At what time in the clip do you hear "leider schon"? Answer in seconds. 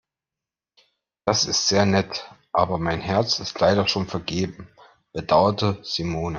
3.59-4.07